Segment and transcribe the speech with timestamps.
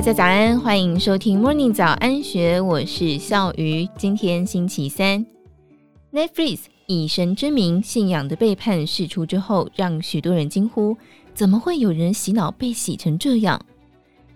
[0.00, 3.86] 大家早安，欢迎收听 Morning 早安学，我是笑鱼。
[3.98, 5.26] 今天星期三
[6.10, 10.96] ，Netflix 以神之名信仰的背叛释出之后，让许多人惊呼：
[11.34, 13.60] 怎么会有人洗脑被洗成这样？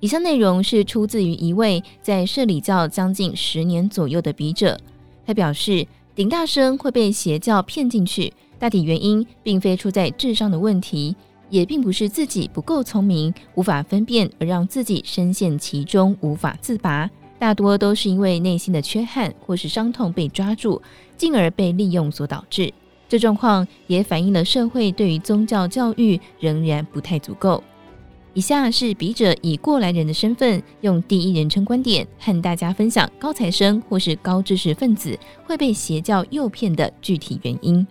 [0.01, 4.79] 以上内容是出自于一位在社理教将近十年左右的笔者，
[5.25, 11.17] 他表示，顶大声会被邪教骗进去，大体原因并非出在智商的问题。
[11.55, 20.83] 也并不是自己不够聪明，无法分辨而让自己深陷其中无法自拔，大多都是因为内心的缺憾或是伤痛被抓住，
[21.17, 22.75] 进而被利用所导致。
[23.09, 27.63] 这状况也反映了社会对于宗教教育仍然不太足够。
[28.33, 37.87] 以下是笔者以过来人的身份，用第一人称观点和大家分享高材生或是高知识分子会被邪教诱骗的具体原因。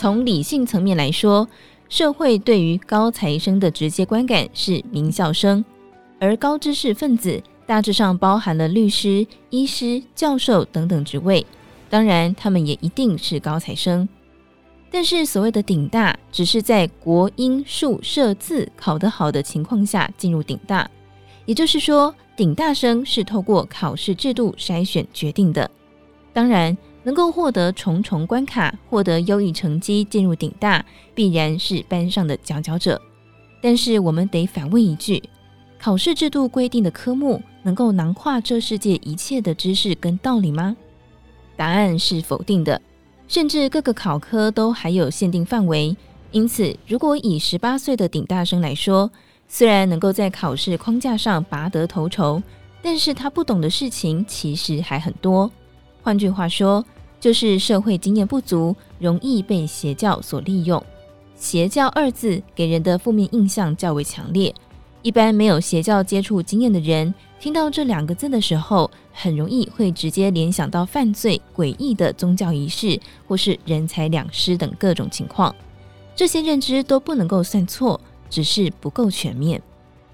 [0.00, 1.46] 从理性层面来说，
[1.90, 5.62] 社会对于高材生的直接观感是名校生，
[6.18, 11.46] 而高知识分子大致上包含了律师、医师、教授等等职位，
[11.90, 14.08] 当然他们也一定是高材生。
[14.90, 20.90] 但是所谓的顶大，只是在国英数社字考得好的情况下进入顶大，
[21.44, 25.70] 也就是说，顶大生是透过考试制度筛选决定的，
[26.32, 26.74] 当然。
[27.02, 30.84] 能够获得重重关卡，获得优异成绩进入顶大，
[31.14, 33.00] 必然是班上的佼佼者。
[33.62, 35.22] 但是我们得反问一句：
[35.78, 40.76] 考试制度规定的科目能够囊括这世界一切的知识跟道理吗？
[41.56, 42.80] 答案是否定的，
[43.28, 45.94] 甚至各个考科都还有限定范围。
[46.32, 49.10] 因此，如果以十八岁的顶大生来说，
[49.48, 52.42] 虽然能够在考试框架上拔得头筹，
[52.80, 55.50] 但是他不懂的事情其实还很多。
[56.02, 56.84] 换句话说，
[57.20, 60.82] 就是社会经验不足，容易被邪教所利用。
[61.36, 64.54] 邪教二字给人的负面印象较为强烈，
[65.02, 75.54] 一般没有邪教接触经验的人，听到这两个字的时候，很容易会直接联想到犯罪、诡异的宗教仪式，或是人财两失等各种情况。
[76.16, 79.62] 这些认知都不能够算错，只是不够全面。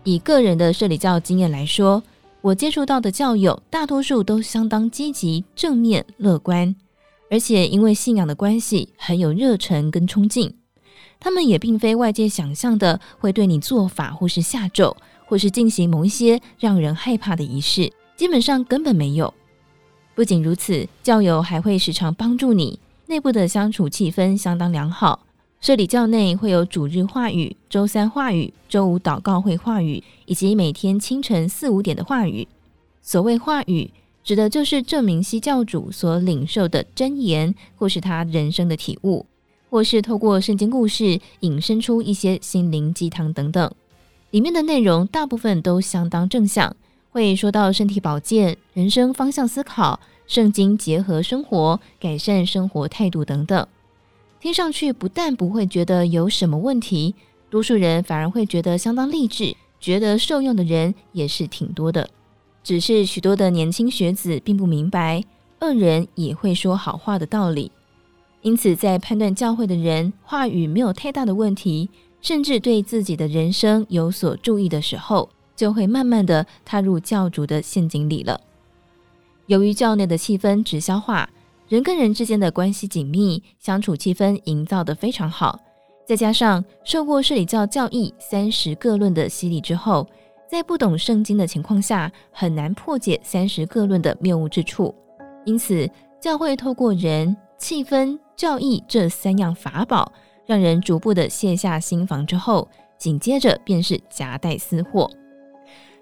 [0.05, 2.03] 以个人的社理教经验来说。
[2.47, 6.77] 我接触到的教友，大多数都相当积极、正面、乐观，
[7.29, 10.55] 而且因为信仰的关系，很有热忱跟冲劲。
[11.19, 19.35] 他们也并非外界想象的会对你做法，或是下咒，或是进行某一些让人害怕的仪式，基本上根本没有。
[20.15, 25.26] 不仅如此，教友还会时常帮助你，内部的相处气氛相当良好。
[25.67, 32.47] 这里教内会有主日话语、周三话语、周五祷告会话语，以及每天清晨四五点的话语。
[33.03, 33.91] 所谓话语，
[34.23, 39.27] 指的就是郑明熙教主所领受的真言，或是他人生的体悟，
[39.69, 43.69] 或是透过圣经故事引申出一些心灵鸡汤等等。
[44.31, 46.77] 里面的内容大部分都相当正向，
[47.11, 49.99] 会说到身体保健、人生方向思考、
[50.29, 53.67] 圣经结合生活、改善生活态度等等。
[54.47, 57.17] 听上去不但不会觉得有什么问题，
[57.51, 62.09] 多数人反而会觉得相当励志，觉得受用的人也是挺多的。
[62.63, 65.25] 只是许多的年轻学子并不明白
[65.59, 67.73] 恶人也会说好话的道理，
[68.43, 71.91] 因此在判断教会的人话语没有太大的问题，
[72.21, 78.41] 甚至对自己的人生有所注意的时候，就会慢慢的踏入教主的陷阱里了。
[79.47, 81.29] 由于教内的气氛直销化。
[81.69, 85.59] 人跟人之间的关系紧密，相处气氛营造得非常好。
[86.07, 90.07] 再加上受过社理教教义三十各论的洗礼之后，
[90.49, 94.95] 在不懂圣经的情况下，很难破解三十各论的谬误之处。
[95.45, 95.91] 因此，
[96.21, 100.13] 教会透过人、气氛、教义这三样法宝，
[100.47, 105.11] 让人逐步的卸下心防之后，紧接着便是夹带私货。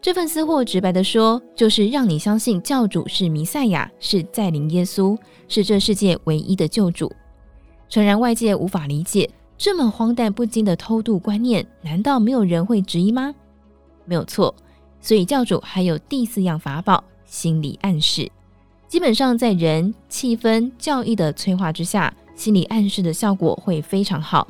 [0.04, 5.16] 这份私货，直白的说，就是让你相信教主是弥赛亚，是再临耶稣，
[5.48, 7.10] 是这世界唯一的救主。
[7.88, 13.34] 诚然，外界无法理解这么荒诞不经的偷渡观念，难道没有人会质疑吗？
[14.04, 14.54] 没有错，
[15.00, 18.30] 所以教主还有第四样法宝——心理暗示。
[18.86, 24.46] 基本上，在人、气氛、教义的催化之下，心理暗示的效果会非常好。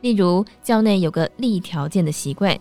[0.00, 2.58] 例如，教内有个立条件的习惯。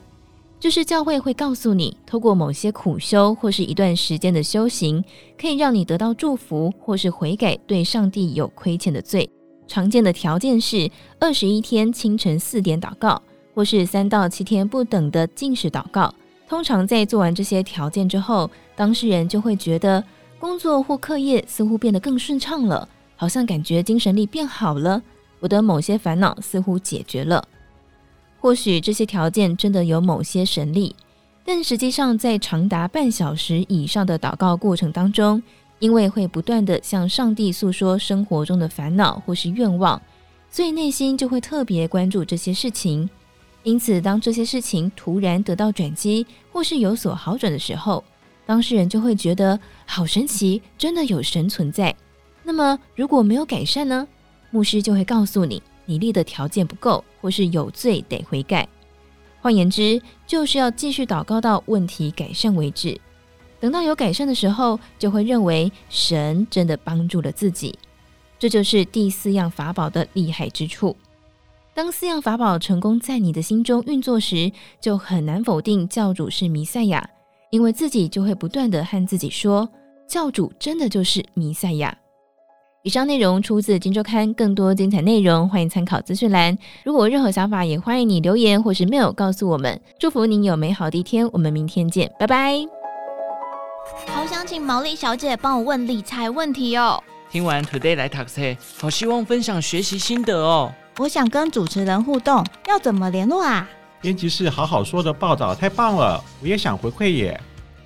[0.61, 5.03] 就是教会会告诉你，透过某些苦修或是一段时间的修行，
[5.35, 9.27] 可以让你得到祝福，或是悔改对上帝有亏欠的罪。
[9.67, 10.87] 常见的条件是
[11.19, 13.19] 二十一天清晨四点祷告，
[13.55, 16.13] 或是三到七天不等的禁食祷告。
[16.47, 20.03] 通常在做完这些条件之后，当事人就会觉得
[20.39, 25.01] 工作或课业似乎变得更顺畅了，好像感觉精神力变好了，
[25.39, 27.43] 我的某些烦恼似乎解决了。
[28.41, 30.95] 或许这些条件真的有某些神力，
[31.45, 35.41] 但实际上在长达半小时以上的祷告过程当中，
[35.77, 40.01] 因为会不断地向上帝诉说生活中的烦恼或是愿望，
[40.49, 43.07] 所以内心就会特别关注这些事情。
[43.61, 48.03] 因此，当这些事情突然得到转机或是有所好转的时候，
[48.43, 51.95] 当事人就会觉得好神奇，真的有神存在。
[52.43, 54.07] 那么，如果没有改善呢？
[54.49, 55.61] 牧师就会告诉你，
[55.91, 58.65] 你立的条件不够，或是有罪得悔改。
[59.41, 62.97] 换言之，就是要继续祷告到问题改善为止。
[63.59, 67.77] 等到有改善的时候，就会认为神真的帮助了自己。
[68.39, 70.95] 这就是第四样法宝的厉害之处。
[71.73, 74.49] 当四样法宝成功在你的心中运作时，
[74.79, 77.09] 就很难否定教主是弥赛亚，
[77.49, 79.67] 因为自己就会不断地和自己说：
[80.07, 81.97] 教主真的就是弥赛亚。
[82.83, 86.57] 以上内容出自《金周刊》，更多精彩内容欢迎参考资讯栏。
[86.83, 89.79] 如果有任何想法，也欢迎你留言或是 mail 告诉我们。
[89.99, 92.55] 祝福您有美好的一天，我们明天见，拜拜。
[94.07, 96.99] 好想请毛利小姐帮我问理财问题哦。
[97.29, 100.73] 听完 Today 来 Taxi，，好希望分享学习心得哦。
[100.97, 103.69] 我想跟主持人互动，要怎么联络啊？
[104.01, 107.39] 编辑室好好说的报道太棒了，我也想回馈耶。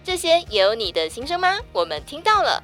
[0.06, 1.50] 这些有你的心声吗？
[1.74, 2.64] 我们听到了，